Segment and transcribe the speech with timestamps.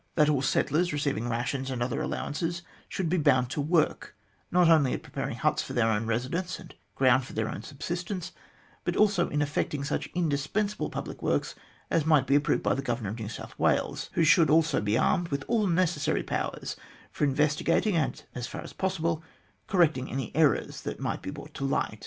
[0.15, 4.15] That all settlers receiving rations and other allowances should be bound to work,
[4.51, 8.31] not only at preparing huts for their own residence, and ground for their own subsistence,
[8.83, 11.53] but also in effecting such indispensable public works
[11.91, 14.97] as might be approved by the Governor of New South Wales, who should also be
[14.97, 16.75] armed with all necessary powers
[17.11, 19.21] for investigating, and, as far as possible,
[19.67, 21.99] correcting any errors that might be brought to light.